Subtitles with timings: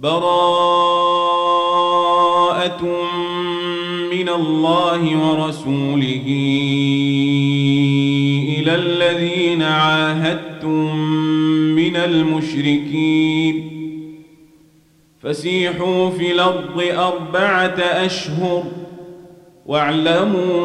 [0.00, 0.32] براءة
[4.10, 6.26] من الله ورسوله
[8.58, 10.96] إلى الذين عاهدتم
[11.76, 13.70] من المشركين.
[15.22, 18.64] فسيحوا في الأرض أربعة أشهر
[19.66, 20.64] واعلموا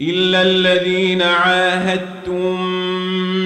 [0.00, 2.62] إلا الذين عاهدتم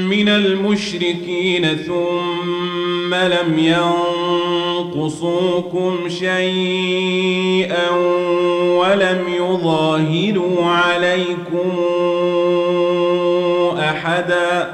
[0.09, 3.59] من المشركين ثم لم
[4.89, 7.91] ينقصوكم شيئا
[8.61, 11.73] ولم يظاهروا عليكم
[13.78, 14.71] أحدا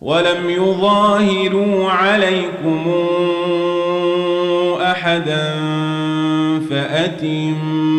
[0.00, 2.94] ولم يظاهروا عليكم
[4.80, 5.54] أحدا
[6.70, 7.98] فأتموا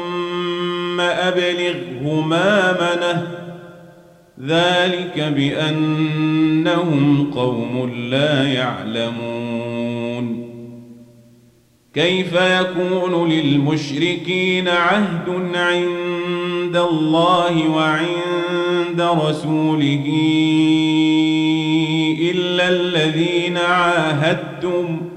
[1.27, 3.27] أبلغه مامنه
[4.45, 9.71] ذلك بأنهم قوم لا يعلمون.
[11.93, 20.05] كيف يكون للمشركين عهد عند الله وعند رسوله
[22.31, 25.10] إلا الذين عاهدتم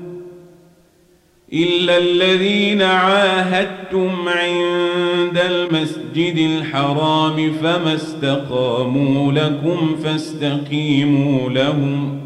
[1.54, 12.20] إلا الذين عاهدتم عند المسجد الحرام فما استقاموا لكم فاستقيموا لهم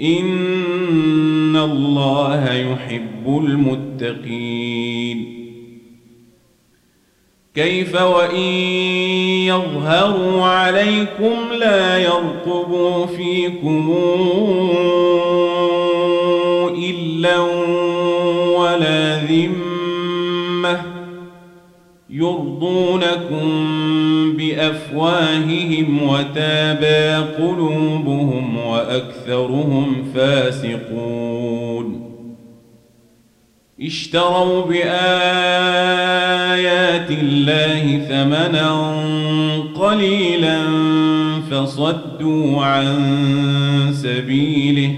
[0.00, 5.32] إن الله يحب المتقين
[7.54, 8.52] كيف وإن
[9.46, 13.94] يظهروا عليكم لا يرقبوا فيكم
[16.78, 17.36] إلا
[22.12, 23.46] يرضونكم
[24.36, 32.12] بأفواههم وتابى قلوبهم وأكثرهم فاسقون.
[33.82, 34.90] اشتروا بآيات
[37.10, 38.70] الله ثمنا
[39.74, 40.58] قليلا
[41.50, 42.98] فصدوا عن
[43.92, 44.94] سبيله.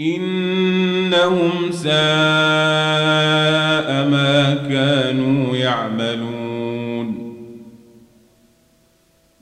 [0.00, 2.67] إنهم ساء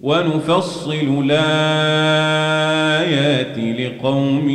[0.00, 1.78] ونفصل الآيات
[3.80, 4.50] لقوم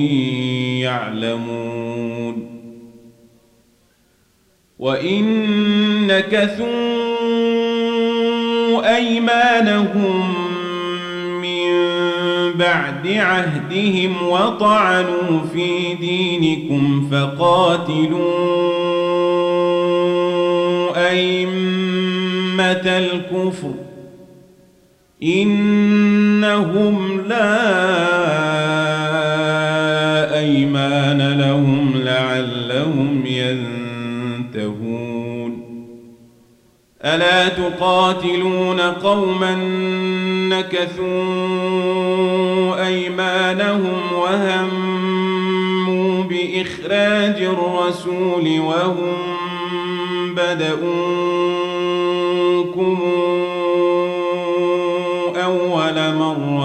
[0.84, 2.54] يعلمون.
[4.80, 5.24] وإن
[6.08, 6.94] نكثوا
[8.96, 10.34] أيمانهم
[11.42, 11.74] من
[12.56, 18.34] بعد عهدهم وطعنوا في دينكم فقاتلوا
[21.10, 23.74] أئمة الكفر
[25.24, 27.64] إنهم لا
[30.40, 35.04] أيمان لهم لعلهم ينتهون.
[37.06, 39.56] ألا تقاتلون قوما
[40.50, 41.04] نكثوا
[42.88, 49.16] أيمانهم وهموا بإخراج الرسول وهم
[50.36, 50.84] بدؤوكم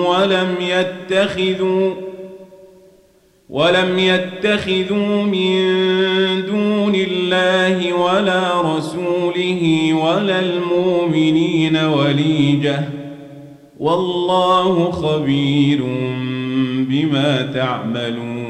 [0.00, 1.94] ولم يتخذوا
[3.50, 5.56] ولم يتخذوا من
[6.46, 12.88] دون الله ولا رسوله ولا المؤمنين وليجة
[13.78, 15.80] والله خبير
[16.88, 18.49] بما تعملون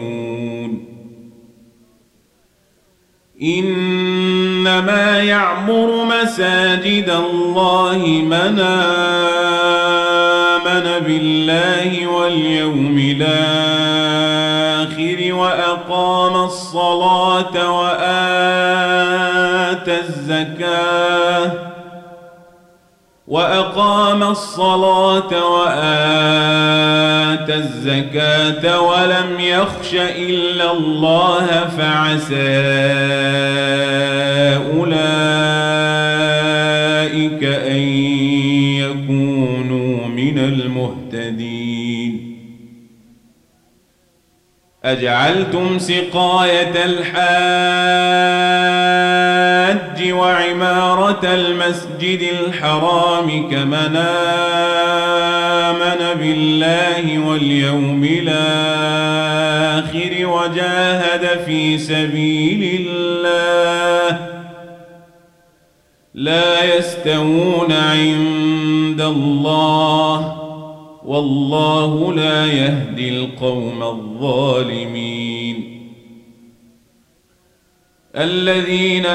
[3.43, 8.99] إنما يعمر مساجد الله من آمن
[11.05, 13.33] بالله واليوم الآخر
[15.33, 19.11] وأقام الصلاة وآتى
[19.99, 21.70] الزكاة
[23.31, 25.75] وأقام الصلاة وآتى
[27.55, 31.47] الزكاة ولم يخش إلا الله
[31.77, 32.61] فعسى
[34.75, 35.03] أولئك
[37.43, 37.81] أن
[38.83, 41.60] يكونوا من المهتدين
[44.85, 47.21] أجعلتم سقاية الحاج
[50.11, 53.95] وعمارة المسجد الحرام كمن
[55.55, 58.41] آمن بالله واليوم الآخر
[60.27, 64.19] وجاهد في سبيل الله
[66.13, 70.40] لا يستوون عند الله
[71.11, 75.81] والله لا يهدي القوم الظالمين.
[78.15, 79.05] الذين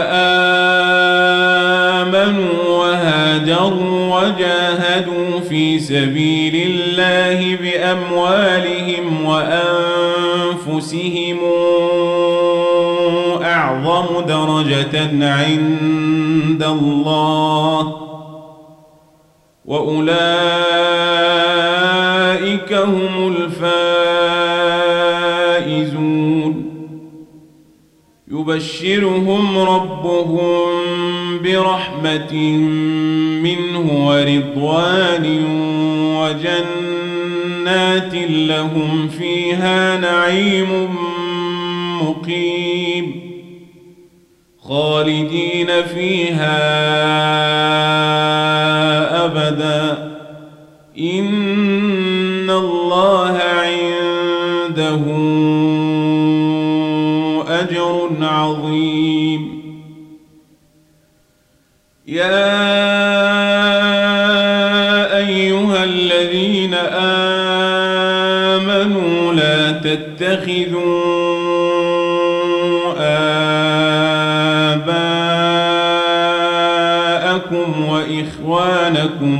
[2.00, 11.38] آمنوا وهاجروا وجاهدوا في سبيل الله بأموالهم وأنفسهم
[13.42, 18.02] أعظم درجة عند الله.
[19.64, 21.65] وأولئك
[22.72, 24.66] هم الفائزون
[28.30, 30.66] يبشرهم ربهم
[31.44, 32.34] برحمة
[33.42, 35.44] منه ورضوان
[36.16, 40.88] وجنات لهم فيها نعيم
[42.02, 43.26] مقيم
[44.68, 46.56] خالدين فيها
[49.24, 49.95] أبدا
[54.96, 55.36] عنده
[57.60, 59.56] أجر عظيم.
[62.06, 62.56] يا
[65.16, 66.74] أيها الذين
[68.54, 71.06] آمنوا لا تتخذوا
[74.46, 74.94] آباءكم
[77.88, 79.36] وإخوانكم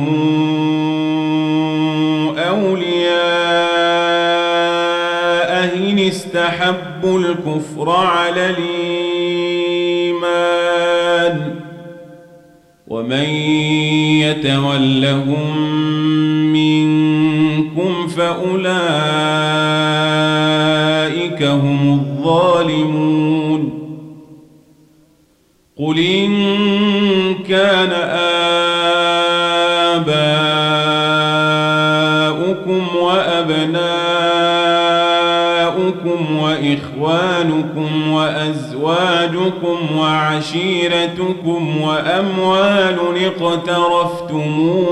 [6.47, 8.51] استحبوا الكفر على
[10.11, 11.55] الإيمان
[12.89, 13.25] ومن
[14.23, 15.57] يتولهم
[16.53, 18.67] منكم فأولئك
[21.43, 23.73] هم الظالمون
[25.79, 25.99] قل
[36.67, 44.87] وإخوانكم وأزواجكم وعشيرتكم وأموال اقترفتموها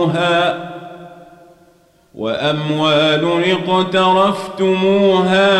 [2.14, 4.86] وأموال اقترفتموها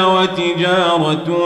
[0.07, 1.39] وتجارة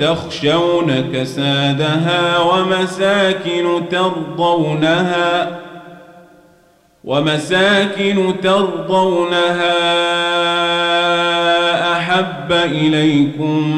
[0.00, 5.58] تخشون كسادها ومساكن ترضونها
[7.04, 9.78] ومساكن ترضونها
[11.92, 13.68] أحب إليكم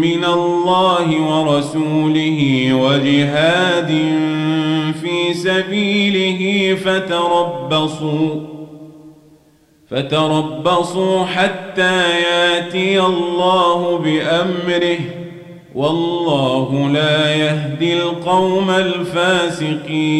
[0.00, 3.88] من الله ورسوله وجهاد
[5.02, 8.40] في سبيله فتربصوا
[9.90, 14.98] فتربصوا حتى ياتي الله بأمره
[15.74, 20.18] والله لا يهدي القوم الفاسقين.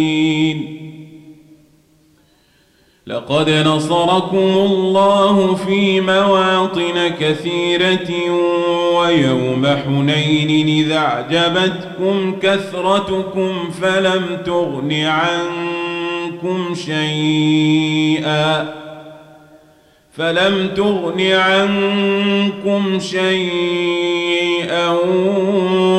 [3.08, 8.10] لقد نصركم الله في مواطن كثيرة
[8.94, 18.74] ويوم حنين إذا أعجبتكم كثرتكم فلم تغن عنكم شيئا
[20.12, 24.88] فلم تغن عنكم شيئا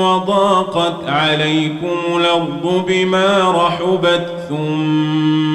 [0.03, 5.48] وضاقت عليكم الأرض بما رحبت ثم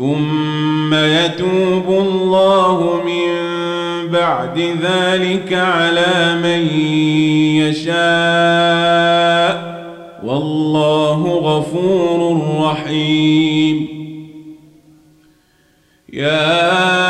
[0.00, 3.32] ثم يتوب الله من
[4.08, 6.78] بعد ذلك على من
[7.60, 8.10] يشاء.
[10.24, 13.88] والله غفور رحيم.
[16.12, 17.09] يا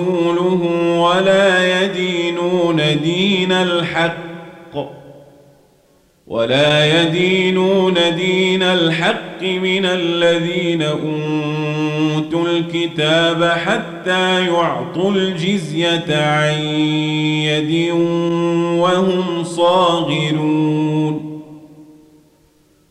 [0.00, 0.62] ورسوله
[1.00, 4.30] ولا يدينون دين الحق
[6.26, 16.62] ولا يدينون دين الحق من الذين أوتوا الكتاب حتى يعطوا الجزية عن
[17.44, 17.92] يد
[18.80, 21.30] وهم صاغرون.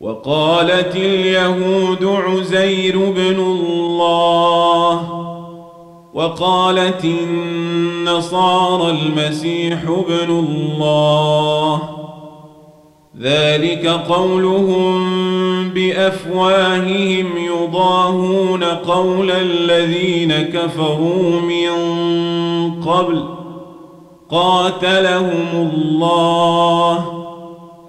[0.00, 5.19] وقالت اليهود عزير بن الله
[6.14, 11.82] وقالت النصارى المسيح بن الله.
[13.20, 21.70] ذلك قولهم بأفواههم يضاهون قول الذين كفروا من
[22.80, 23.24] قبل.
[24.30, 27.04] قاتلهم الله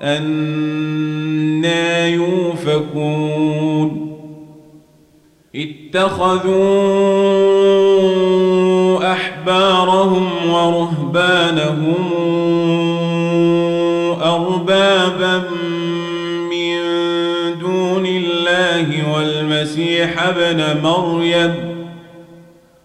[0.02, 4.11] أنا يوفكون.
[5.56, 6.62] اتخذوا
[9.12, 12.10] أحبارهم ورهبانهم
[14.24, 15.38] أربابا
[16.52, 16.78] من
[17.60, 21.54] دون الله والمسيح ابن مريم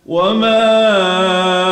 [0.06, 1.65] وما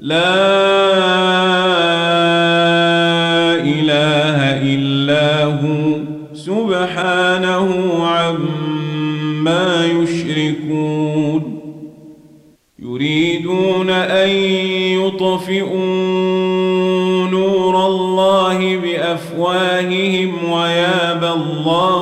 [0.00, 0.34] لا
[3.60, 5.98] إله إلا هو.
[6.34, 11.58] سبحانه عما يشركون.
[12.82, 14.28] يريدون أن
[14.98, 15.78] يطفئوا
[17.30, 21.97] نور الله بأفواههم ويابى الله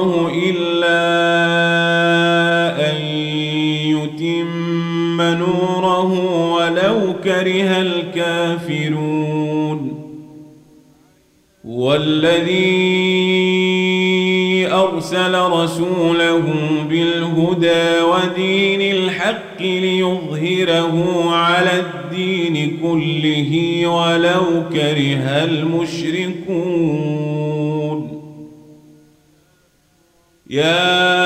[12.27, 13.87] والذي
[14.73, 16.45] أرسل رسوله
[16.89, 26.47] بالهدى ودين الحق ليظهره على الدين كله ولو كره المشركون.
[30.51, 31.26] يا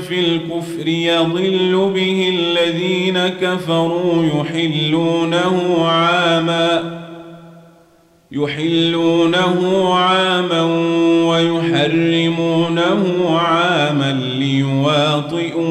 [0.00, 7.00] في الكفر يضل به الذين كفروا يحلونه عاما
[8.32, 10.62] يحلونه عاما
[11.28, 13.04] ويحرمونه
[13.38, 15.70] عاما ليواطئوا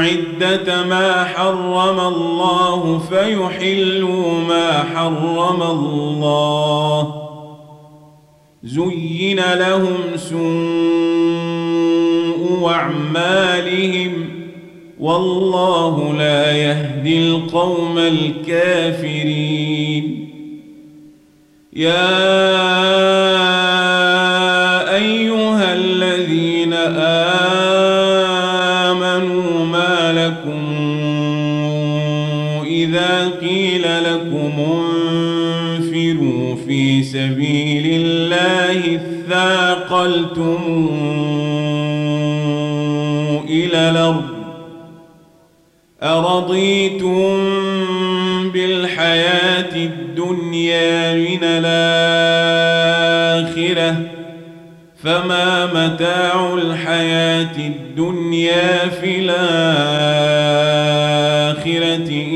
[0.00, 7.14] عدة ما حرم الله فيحلوا ما حرم الله
[8.64, 11.15] زين لهم سوء
[12.70, 14.12] أعمالهم
[15.00, 19.56] والله لا يهدي القوم الكافرين.
[21.72, 22.16] يا
[24.96, 26.72] أيها الذين
[28.92, 30.66] آمنوا ما لكم
[32.66, 40.60] إذا قيل لكم انفروا في سبيل الله اثاقلتم
[43.66, 44.24] إلى الأرض.
[46.02, 47.36] أرضيتم
[48.50, 51.76] بالحياة الدنيا من الآخرة؟
[55.04, 59.66] فما متاع الحياة الدنيا في الآخرة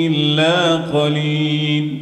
[0.06, 2.00] إلا قليل.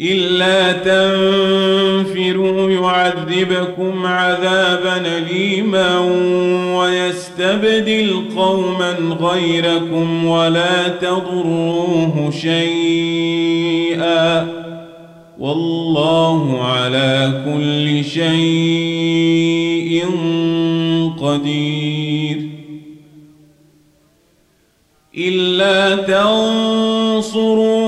[0.00, 5.98] إلا تنفروا يعذبكم عذابا أليما
[7.38, 8.90] ويستبدل قوما
[9.20, 14.46] غيركم ولا تضروه شيئا
[15.38, 20.04] والله على كل شيء
[21.20, 22.48] قدير
[25.16, 27.81] إلا تنصروه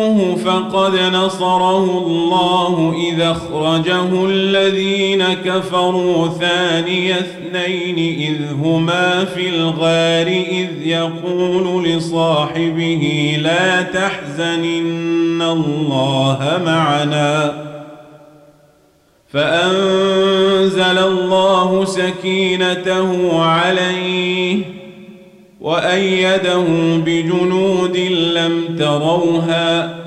[0.75, 11.85] فقد نصره الله إذا أخرجه الذين كفروا ثاني اثنين إذ هما في الغار إذ يقول
[11.85, 17.65] لصاحبه لا تحزن إن الله معنا.
[19.33, 24.59] فأنزل الله سكينته عليه
[25.61, 26.65] وأيده
[27.07, 27.97] بجنود
[28.37, 30.04] لم تروها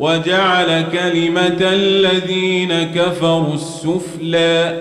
[0.00, 4.78] وجعل كلمة الذين كفروا السفلى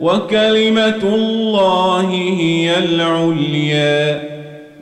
[0.00, 4.22] وكلمة الله هي العليا.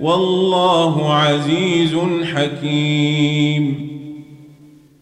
[0.00, 1.96] والله عزيز
[2.34, 3.87] حكيم.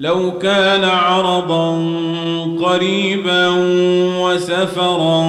[0.00, 1.70] لو كان عرضا
[2.62, 3.48] قريبا
[4.20, 5.26] وسفرا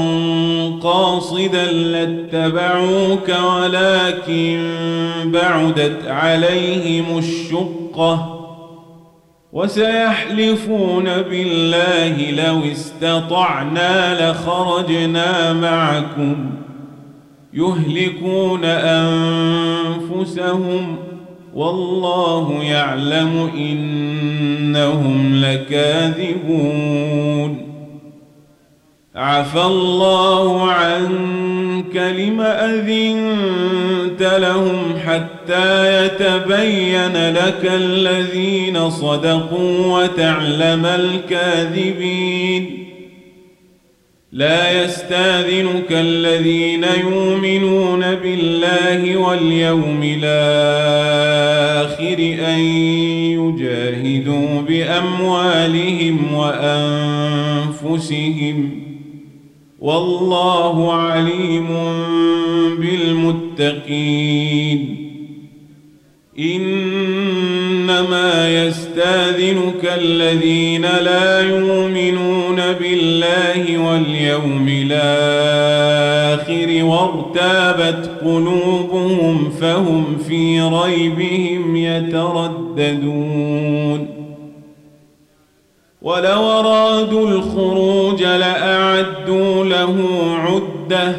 [0.84, 4.70] قاصدا لاتبعوك ولكن
[5.26, 8.34] بعدت عليهم الشقة.
[9.54, 16.50] وسيحلفون بالله لو استطعنا لخرجنا معكم.
[17.54, 18.66] يهلكون
[20.26, 21.07] أنفسهم.
[21.58, 26.88] والله يعلم إنهم لكاذبون.
[29.16, 42.87] عفى الله عنك لم أذنت لهم حتى يتبين لك الذين صدقوا وتعلم الكاذبين.
[44.38, 51.38] لا يستاذنك الذين يؤمنون بالله واليوم الآخر
[52.54, 52.60] أن
[53.40, 58.18] يجاهدوا بأموالهم وأنفسهم
[59.80, 61.68] والله عليم
[62.80, 63.88] بالمتقين.
[66.40, 67.70] إنما
[68.66, 71.67] يستاذنك الذين لا يؤمنون
[74.92, 83.28] الآخر وارتابت قلوبهم فهم في ريبهم يترددون
[86.02, 89.96] ولو أرادوا الخروج لأعدوا له
[90.38, 91.16] عدة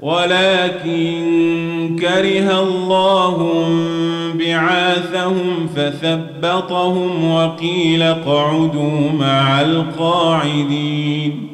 [0.00, 3.64] ولكن كره الله
[4.38, 11.53] بعاثهم فثبطهم وقيل اقعدوا مع القاعدين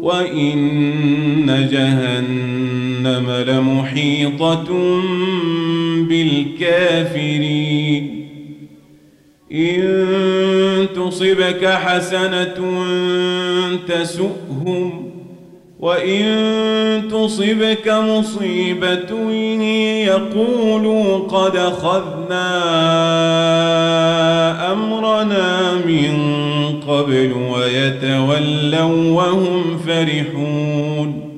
[0.00, 4.68] وإن جهنم لمحيطة
[6.08, 7.70] بالكافرين
[9.52, 12.84] إن تصبك حسنة
[13.88, 15.10] تسؤهم
[15.80, 19.32] وإن تصبك مصيبة
[20.06, 22.50] يقولوا قد أخذنا
[24.72, 26.49] أمرنا من
[26.90, 31.30] قبل ويتولوا وهم فرحون.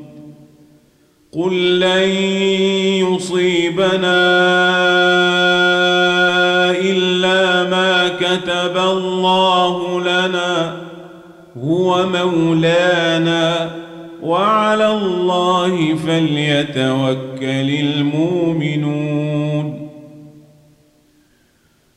[1.32, 2.08] قل لن
[3.08, 4.20] يصيبنا
[6.70, 10.76] إلا ما كتب الله لنا.
[11.64, 13.70] هو مولانا
[14.22, 19.81] وعلى الله فليتوكل المؤمنون.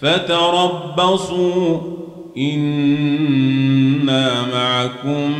[0.00, 1.78] فتربصوا.
[2.38, 5.32] إنا معكم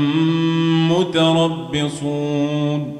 [0.92, 2.96] متربصون.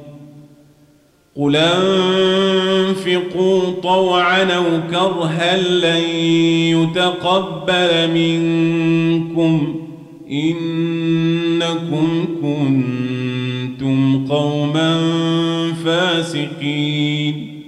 [1.35, 6.03] قل أنفقوا طوعا أو كرها لن
[6.79, 9.75] يتقبل منكم.
[10.31, 15.01] إنكم كنتم قوما
[15.85, 17.61] فاسقين.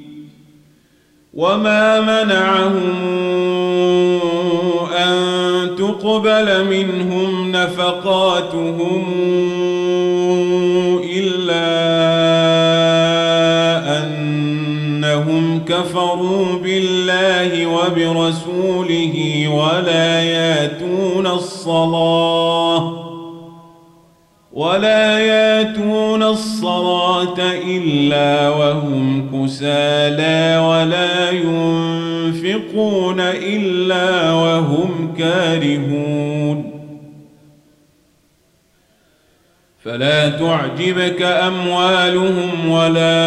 [1.33, 3.22] وما منعهم
[6.13, 9.05] تقبل منهم نفقاتهم
[11.13, 11.67] إلا
[14.03, 23.03] أنهم كفروا بالله وبرسوله ولا ياتون الصلاة
[24.53, 31.92] ولا ياتون الصلاة إلا وهم كسالى ولا ينفقون
[33.19, 36.73] إلا وهم كارهون
[39.83, 43.23] فلا تعجبك أموالهم ولا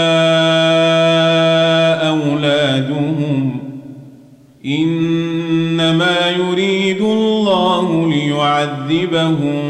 [2.09, 3.61] أولادهم
[4.65, 9.63] إنما يريد الله ليعذبهم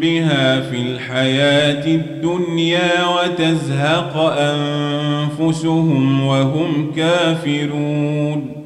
[0.00, 8.65] بها في الحياة الدنيا وتزهق أنفسهم وهم كافرون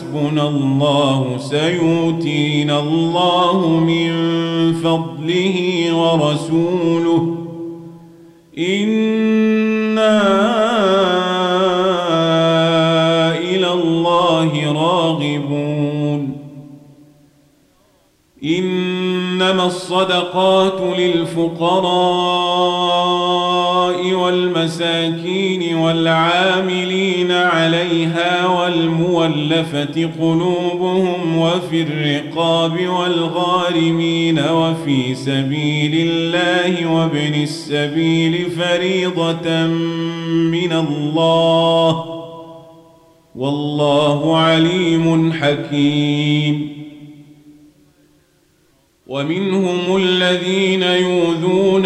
[0.11, 4.13] حسبنا الله سيؤتينا الله من
[4.73, 7.37] فضله ورسوله.
[8.57, 10.21] إنا
[13.37, 16.37] إلى الله راغبون.
[18.43, 23.20] إنما الصدقات للفقراء.
[24.13, 39.67] والمساكين والعاملين عليها والمولفة قلوبهم وفي الرقاب والغارمين وفي سبيل الله وابن السبيل فريضة
[40.57, 42.05] من الله
[43.35, 46.81] والله عليم حكيم.
[49.07, 51.85] ومنهم الذين يؤذون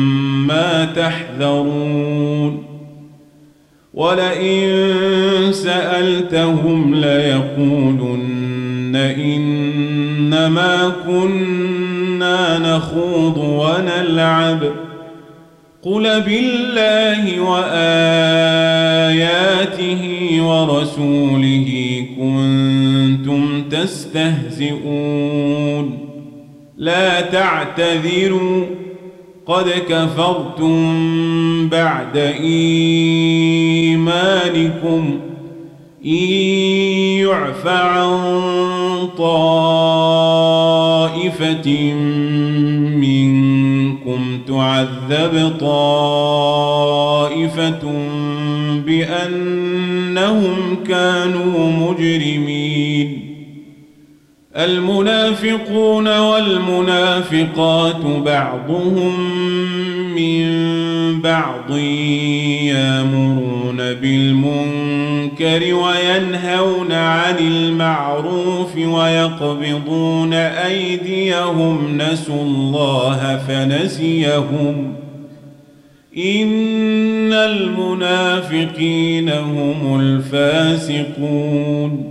[0.85, 2.63] تحذرون
[3.93, 4.67] ولئن
[5.51, 14.59] سألتهم ليقولن إنما كنا نخوض ونلعب
[15.81, 18.81] قل بالله وآياته
[20.41, 25.27] ورسوله كنتم تستهزئون
[26.77, 28.65] لا تعتذروا
[29.45, 34.01] قد كفرتم بعد إيمانكم
[36.05, 36.27] إن
[37.21, 38.19] يعف عن
[39.17, 39.61] طائفة
[42.95, 46.81] منكم تعذب طائفة
[48.85, 50.55] بأنهم
[50.87, 52.30] كانوا مجرمين.
[54.57, 59.19] المنافقون والمنافقات بعضهم
[60.15, 60.51] من
[61.21, 61.77] بعض
[62.67, 74.93] يامرون بالمنكر وينهون عن المعروف ويقبضون أيديهم نسوا الله فنسيهم.
[76.17, 82.10] إن المنافقين هم الفاسقون.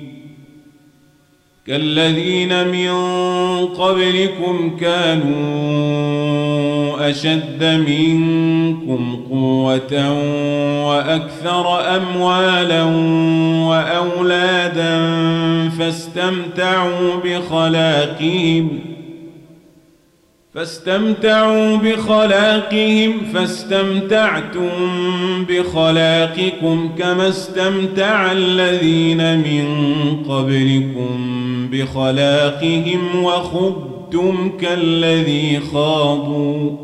[1.71, 2.91] كالذين من
[3.67, 6.41] قبلكم كانوا
[7.09, 10.11] أشد منكم قوة
[10.87, 12.83] وأكثر أموالا
[13.69, 14.99] وأولادا
[15.79, 18.90] فاستمتعوا بخلاقهم
[20.55, 24.69] فاستمتعوا بخلاقهم فاستمتعتم
[25.49, 29.65] بخلاقكم كما استمتع الذين من
[30.29, 31.17] قبلكم
[31.71, 36.77] بخلاقهم وخذتم كالذي خاضوا.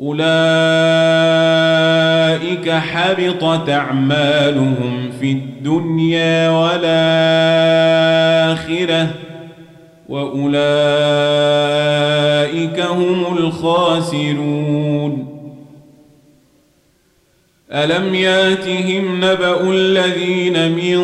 [0.00, 0.30] أولئك
[2.70, 6.84] حبطت أعمالهم في الدنيا والآخرة.
[10.08, 10.54] وأولئك
[12.80, 15.34] هم الخاسرون.
[17.72, 21.00] ألم يأتهم نبأ الذين من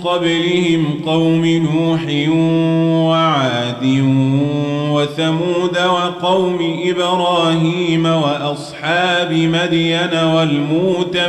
[0.00, 2.00] قبلهم قوم نوح
[3.08, 3.84] وعاد
[4.92, 11.28] وثمود وقوم إبراهيم وأصحاب مدين والمؤتفكات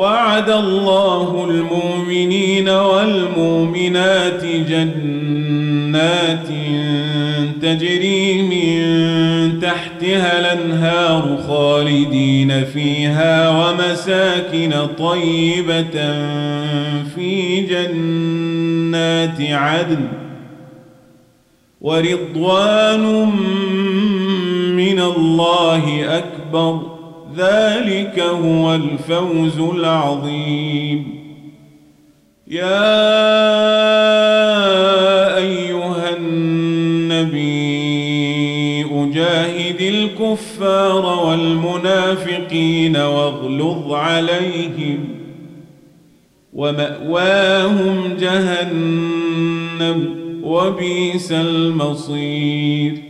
[0.00, 6.48] وعد الله المؤمنين والمؤمنات جنات
[7.62, 15.96] تجري من تحتها الأنهار خالدين فيها ومساكن طيبة
[17.14, 20.08] في جنات عدن
[21.80, 23.30] ورضوان
[24.76, 26.89] من الله أكبر
[27.40, 31.20] ذلك هو الفوز العظيم.
[32.48, 32.96] يا
[35.36, 37.60] أيها النبي
[38.84, 45.08] أجاهد الكفار والمنافقين واغلظ عليهم
[46.52, 49.98] ومأواهم جهنم
[50.42, 53.09] وبئس المصير.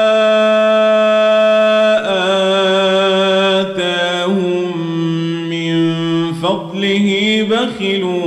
[7.49, 8.26] بخلوا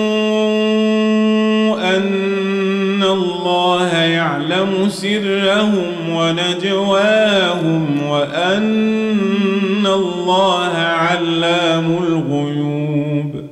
[4.61, 13.43] يعلم سرهم ونجواهم وأن الله علام الغيوب.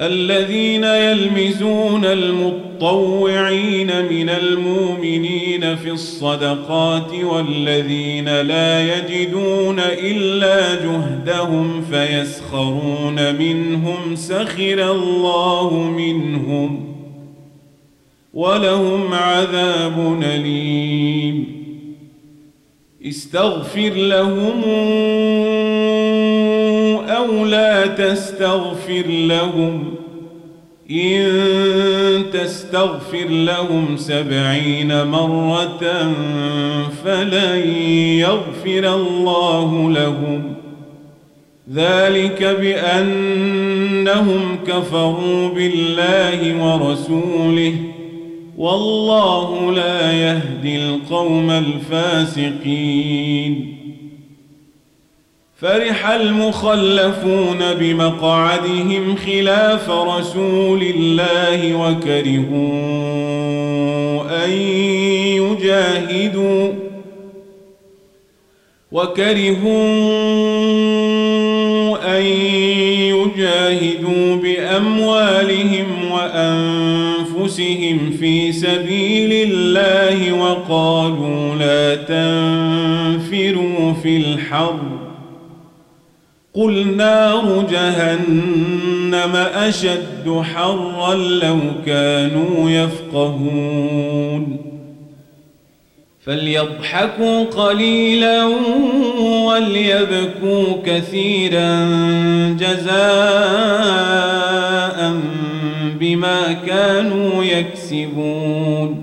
[0.00, 14.90] الذين يلمزون المطوعين من المؤمنين في الصدقات والذين لا يجدون إلا جهدهم فيسخرون منهم سخر
[14.90, 16.87] الله منهم.
[18.34, 21.58] ولهم عذاب أليم.
[23.06, 24.62] استغفر لهم
[27.08, 29.94] أو لا تستغفر لهم.
[30.90, 31.32] إن
[32.32, 36.12] تستغفر لهم سبعين مرة
[37.04, 37.68] فلن
[38.18, 40.54] يغفر الله لهم.
[41.74, 47.74] ذلك بأنهم كفروا بالله ورسوله.
[48.58, 52.98] والله لا يهدي القوم الفاسقين.
[55.60, 62.58] فرح المخلفون بمقعدهم خلاف رسول الله وكرهوا
[64.44, 64.50] أن
[65.40, 66.72] يجاهدوا
[68.92, 69.68] وكرهوا
[72.18, 72.22] أن
[73.14, 75.67] يجاهدوا بأموالهم
[77.48, 84.80] وأنفسهم في سبيل الله وقالوا لا تنفروا في الحر
[86.54, 94.56] قل نار جهنم أشد حرا لو كانوا يفقهون.
[96.24, 98.44] فليضحكوا قليلا
[99.46, 101.88] وليبكوا كثيرا
[102.60, 104.37] جزاء
[106.00, 109.02] بما كانوا يكسبون.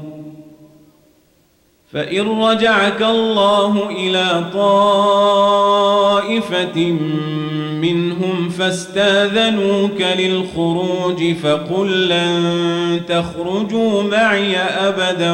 [1.91, 5.75] فإن رجعك الله إلى طائفة
[7.81, 15.33] منهم فاستأذنوك للخروج فقل لن تخرجوا معي أبدا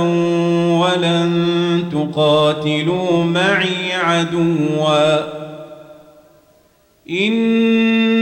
[0.80, 5.41] ولن تقاتلوا معي عدوا.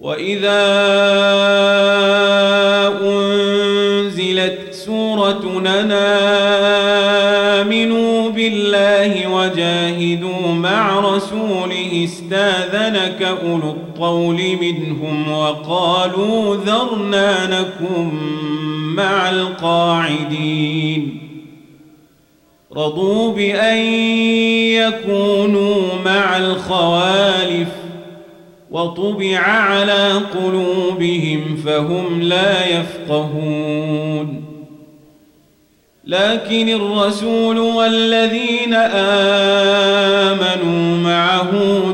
[0.00, 0.62] وإذا
[3.02, 5.62] أنزلت سورة
[7.60, 18.10] آمنوا بالله وجاهدوا مع رسوله استاذنك أولو الطول منهم وقالوا ذرنا نكن
[18.94, 21.18] مع القاعدين
[22.76, 23.76] رضوا بأن
[24.76, 27.75] يكونوا مع الخوالف
[28.70, 34.46] وطبع على قلوبهم فهم لا يفقهون.
[36.06, 38.74] لكن الرسول والذين
[40.34, 41.50] آمنوا معه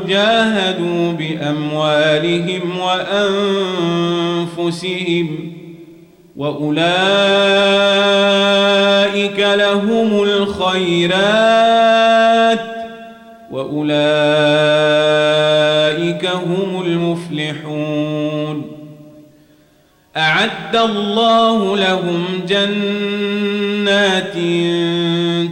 [0.07, 2.79] جاهدوا بأموالهم
[4.57, 5.53] وأنفسهم
[6.37, 6.83] وأولئك
[9.39, 11.53] لهم الخيرات
[13.51, 13.93] وأولئك
[16.25, 16.62] هم
[17.39, 18.71] المفلحون
[20.17, 24.33] أعد الله لهم جنات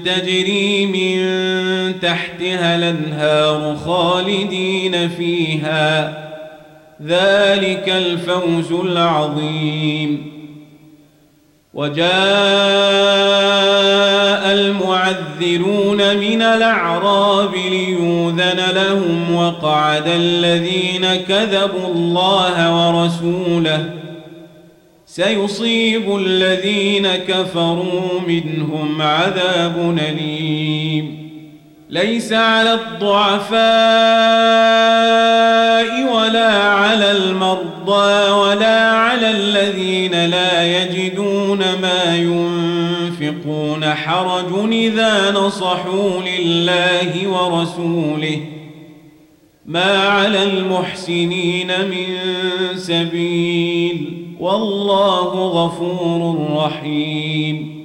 [0.05, 1.21] تجري من
[1.99, 6.17] تحتها الأنهار خالدين فيها.
[7.05, 10.31] ذلك الفوز العظيم.
[11.73, 12.11] وجاء
[14.53, 17.55] المعذرون من الأعراب
[18.41, 23.89] ليوذن لهم وقعد الذين كذبوا الله ورسوله.
[25.05, 31.31] سيصيب الذين كفروا منهم عذاب أليم.
[31.89, 33.61] ليس على الضعفاء
[36.13, 39.90] ولا على المرضى ولا على الذين
[43.45, 48.39] ينفقون حرج إذا نصحوا لله ورسوله.
[49.65, 52.17] ما على المحسنين من
[52.75, 54.27] سبيل.
[54.39, 57.81] والله غفور رحيم.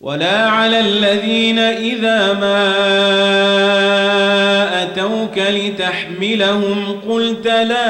[0.00, 2.72] ولا على الذين إذا ما
[4.82, 7.86] أتوك لتحملهم قلت لا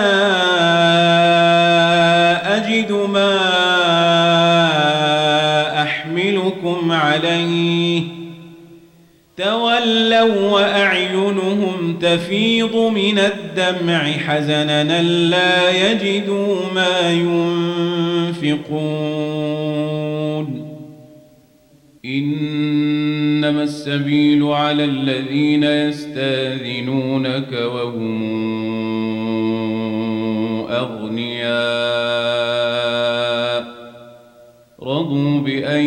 [2.56, 3.65] أجد ما
[6.96, 8.02] عليه.
[9.36, 17.10] تولوا وأعينهم تفيض من الدمع حزنا لا يجدوا ما
[18.40, 18.76] ينفقون.
[22.04, 28.22] إنما السبيل على الذين يستاذنونك وهم
[30.70, 31.96] أغنياء.
[34.82, 35.86] رضوا بأن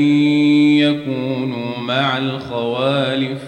[0.90, 3.44] يكونوا مع الخوالف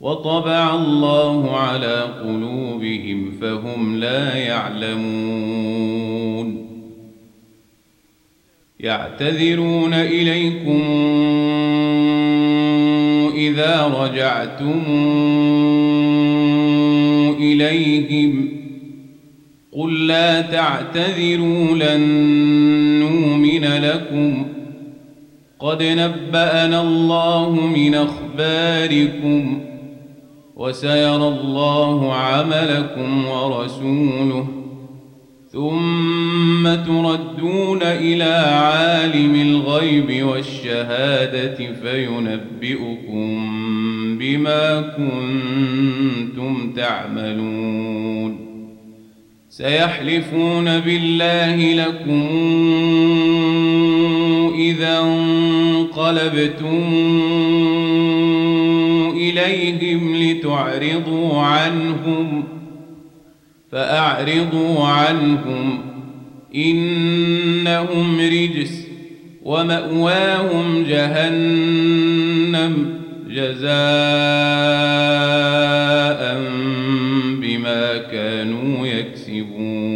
[0.00, 5.86] وطبع الله على قلوبهم فهم لا يعلمون.
[8.80, 10.82] يعتذرون إليكم
[13.36, 14.82] إذا رجعتم
[17.38, 18.48] إليهم.
[19.72, 22.00] قل لا تعتذروا لن
[23.00, 24.45] نؤمن لكم.
[25.60, 29.60] قد نبأنا الله من أخباركم
[30.56, 34.46] وسيرى الله عملكم ورسوله
[35.52, 43.46] ثم تردون إلى عالم الغيب والشهادة فينبئكم
[44.18, 48.46] بما كنتم تعملون.
[49.48, 52.26] سيحلفون بالله لكم
[54.58, 56.84] إذا انقلبتم
[59.16, 62.44] إليهم لتعرضوا عنهم
[63.72, 65.80] فأعرضوا عنهم.
[66.54, 68.86] إنهم رجس
[69.42, 72.74] ومأواهم جهنم
[73.30, 73.66] جزاء
[77.40, 79.95] بما كانوا يكسبون.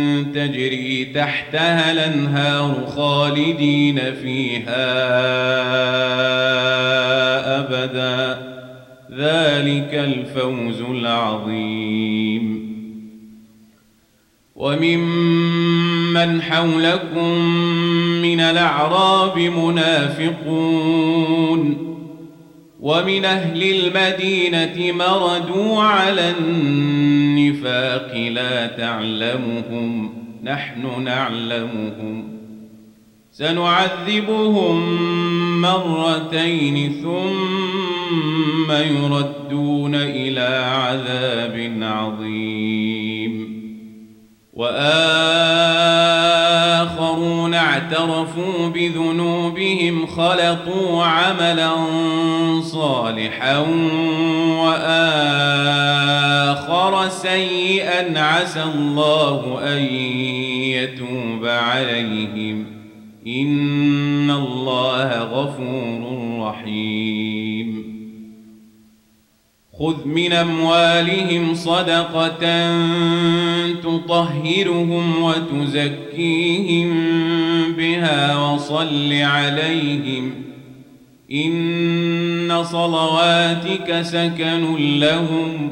[0.23, 5.01] تجري تحتها الأنهار خالدين فيها
[7.59, 8.51] أبدا.
[9.11, 12.71] ذلك الفوز العظيم.
[14.55, 17.39] وممن حولكم
[18.21, 20.81] من الأعراب منافقون.
[22.81, 26.33] ومن أهل المدينة مردوا على
[27.51, 32.23] النفاق لا تعلمهم نحن نعلمهم.
[33.31, 34.81] سنعذبهم
[35.61, 43.61] مرتين ثم يردون إلى عذاب عظيم.
[44.53, 45.13] وآخرون
[47.53, 51.71] اعترفوا بذنوبهم خلطوا عملا
[52.61, 53.65] صالحا
[56.71, 59.83] وآخر سيئا عسى الله أن
[60.63, 62.65] يتوب عليهم.
[63.27, 66.01] إن الله غفور
[66.39, 67.91] رحيم.
[69.79, 72.71] خذ من أموالهم صدقة
[73.73, 76.93] تطهرهم وتزكيهم
[77.77, 80.31] بها وصل عليهم.
[81.31, 85.71] إن صلواتك سكن لهم.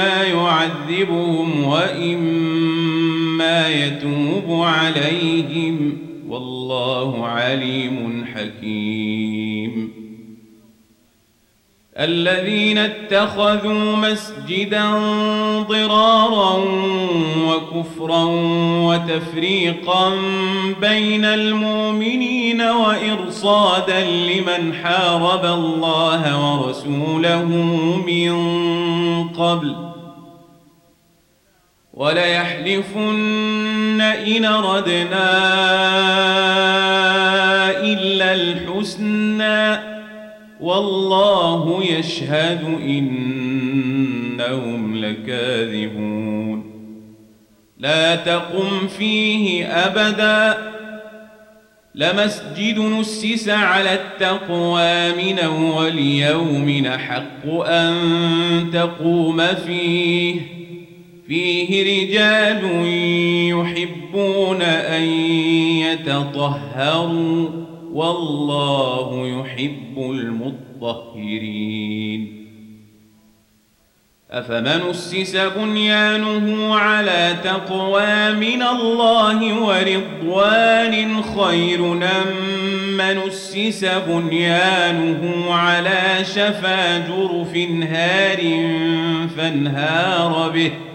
[0.00, 5.98] إما يعذبهم وإما يتوب عليهم
[6.28, 9.90] والله عليم حكيم
[11.98, 14.90] الذين اتخذوا مسجدا
[15.68, 16.64] ضرارا
[17.46, 18.24] وكفرا
[18.86, 20.12] وتفريقا
[20.80, 27.44] بين المؤمنين وإرصادا لمن حارب الله ورسوله
[28.06, 28.32] من
[29.28, 29.89] قبل
[32.00, 35.30] وليحلفن إن ردنا
[37.80, 39.80] إلا الحسنى
[40.60, 46.70] والله يشهد إنهم لكاذبون.
[47.78, 50.58] لا تقم فيه أبدا.
[51.94, 57.94] لمسجد نسس على التقوى من أول يوم حق أن
[58.72, 60.59] تقوم فيه.
[61.30, 62.62] فيه رجال
[63.48, 65.02] يحبون أن
[65.82, 67.48] يتطهروا
[67.92, 69.98] والله يحب
[70.78, 71.66] المطهرين.
[74.30, 81.82] أفمن أسس بنيانه على تقوى من الله ورضوان خير
[82.98, 88.38] من أسس بنيانه على شفا جرف هار
[89.36, 90.89] فانهار به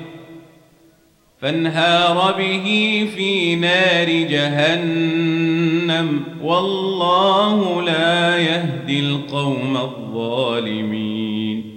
[1.41, 11.75] فانهار به في نار جهنم والله لا يهدي القوم الظالمين.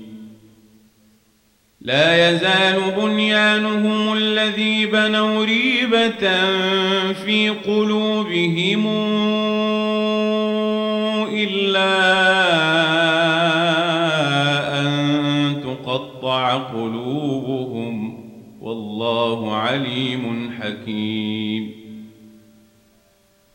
[1.80, 6.36] لا يزال بنيانهم الذي بنوا ريبة
[7.12, 8.86] في قلوبهم
[11.32, 11.98] إلا
[14.80, 17.07] أن تقطع قلوبهم.
[18.68, 21.70] والله عليم حكيم.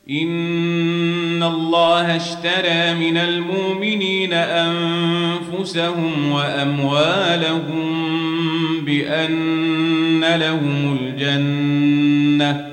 [0.09, 8.05] إن الله اشترى من المؤمنين أنفسهم وأموالهم
[8.86, 12.72] بأن لهم الجنة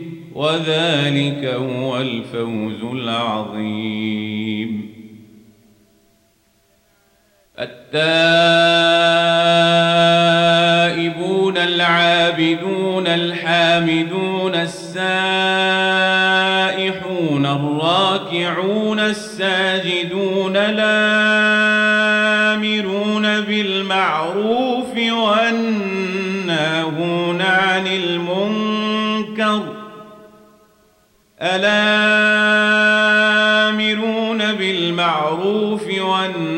[0.35, 4.91] وذلك هو الفوز العظيم.
[7.59, 7.91] التائبون
[11.57, 15.01] العابدون الحامدون السائحون
[17.45, 21.81] الراكعون الساجدون الآمرون
[23.41, 25.80] بالمعروف والناهون
[31.55, 33.31] الآمرون
[34.53, 36.57] بالمعروف والناهون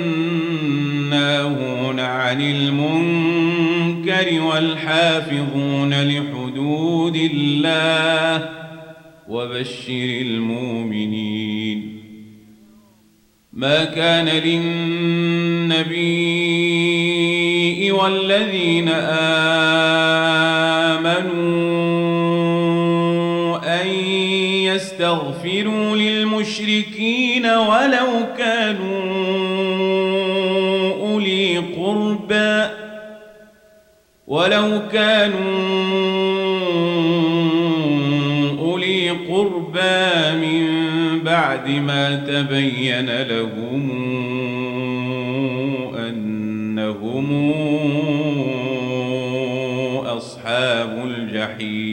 [1.99, 8.49] عن المنكر والحافظون لحدود الله
[9.29, 11.99] وبشر المؤمنين.
[13.53, 16.03] ما كان للنبي
[17.91, 20.42] والذين آمنوا
[26.43, 29.03] يستغفروا للمشركين ولو كانوا
[31.01, 32.69] أولي قربى
[34.27, 35.39] ولو كانوا
[38.59, 40.63] أولي قربى من
[41.23, 43.91] بعد ما تبين لهم
[45.97, 47.51] أنهم
[50.05, 51.92] أصحاب الجحيم.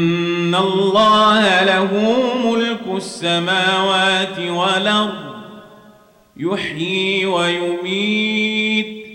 [0.55, 1.89] الله له
[2.45, 5.31] ملك السماوات والأرض.
[6.37, 9.05] يحيي ويميت.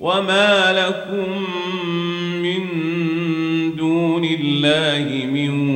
[0.00, 1.42] وما لكم
[2.42, 2.66] من
[3.76, 5.70] دون الله من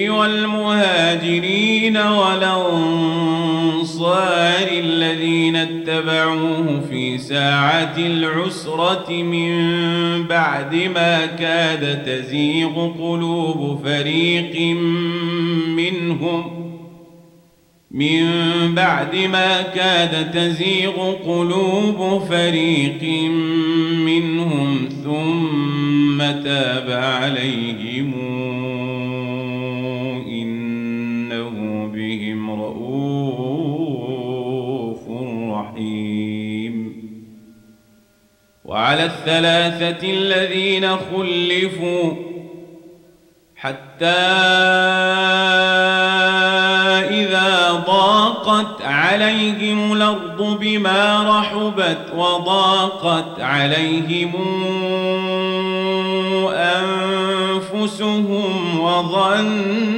[0.10, 3.51] والمهاجرين والأنصار
[4.72, 9.54] الذين اتبعوه في ساعة العسرة من
[10.28, 14.76] بعد ما كاد تزيغ قلوب فريق
[15.68, 16.62] منهم
[17.92, 18.26] من
[18.76, 23.04] بعد ما كاد تزيغ قلوب فريق
[24.06, 27.91] منهم ثم تاب عليهم
[38.72, 42.14] وعلى الثلاثة الذين خلفوا
[43.56, 44.06] حتى
[47.10, 54.32] إذا ضاقت عليهم الأرض بما رحبت وضاقت عليهم
[57.74, 59.92] أنفسهم وظنوا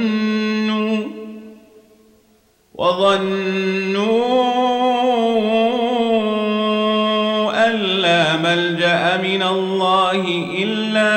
[2.74, 3.63] وظنوا
[9.22, 10.24] من الله
[10.58, 11.14] إلا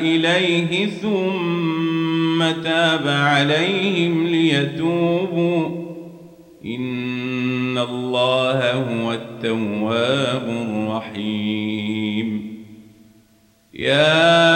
[0.00, 5.68] إليه ثم تاب عليهم ليتوبوا.
[6.64, 12.56] إن الله هو التواب الرحيم.
[13.74, 14.55] يا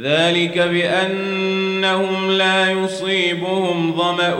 [0.00, 4.34] ذلك بأنهم لا يصيبهم ظمأ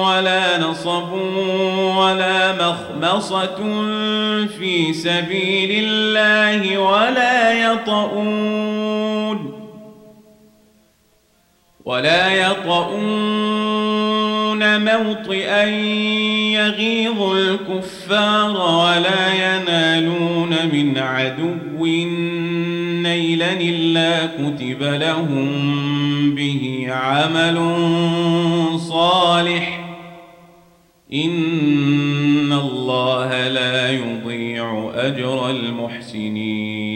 [0.00, 1.12] ولا نصب
[1.96, 3.56] ولا مخمصة
[4.58, 9.56] في سبيل الله ولا يطؤون
[11.84, 13.76] ولا يطؤون
[14.84, 15.64] موطئا
[16.52, 21.86] يغيظ الكفار ولا ينالون من عدو
[23.42, 25.48] نيلا إلا كتب لهم
[26.34, 27.56] به عمل
[28.78, 29.96] صالح.
[31.12, 36.95] إن الله لا يضيع أجر المحسنين.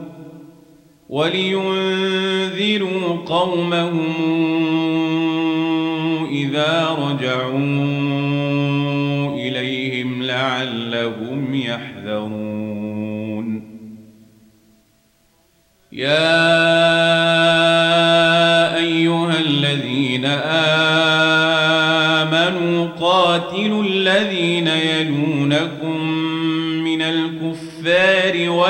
[1.11, 4.13] ولينذروا قومهم
[6.31, 7.51] إذا رجعوا
[9.35, 12.91] إليهم لعلهم يحذرون.
[15.91, 16.31] يا
[18.77, 20.25] أيها الذين
[22.25, 26.10] آمنوا قاتلوا الذين يلونكم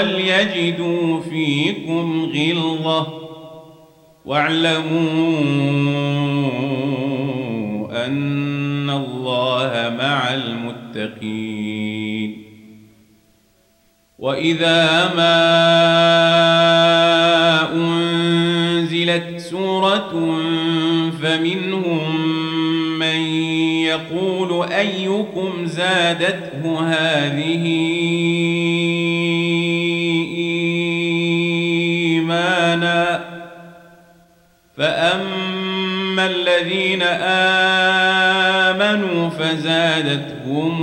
[0.02, 3.08] وليجدوا فيكم غلظة
[4.26, 5.02] واعلموا
[8.06, 11.91] أن الله مع المتقين.
[14.20, 15.41] وإذا ما
[17.74, 20.39] أنزلت سورة
[21.22, 22.26] فمنهم
[22.99, 23.22] من
[23.86, 28.20] يقول أيكم زادته هذه
[34.82, 37.01] فأما الذين
[38.71, 40.75] آمنوا فزادتهم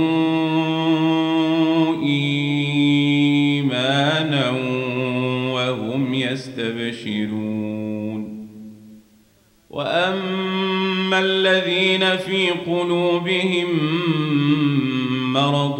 [3.23, 3.79] إيمانا
[5.53, 7.69] وهم يستبشرون
[9.69, 13.67] وأما الذين في قلوبهم
[15.33, 15.79] مرض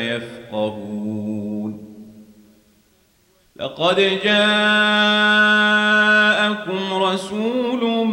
[0.00, 1.84] يفقهون.
[3.56, 4.54] لقد جاءكم
[6.92, 8.06] رسول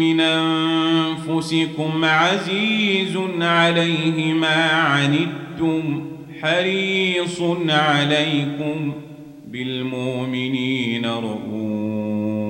[0.00, 6.06] من أنفسكم عزيز عليه ما عنتم
[6.42, 8.92] حريص عليكم
[9.46, 12.48] بالمؤمنين رؤوف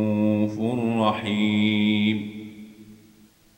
[1.00, 2.27] رحيم.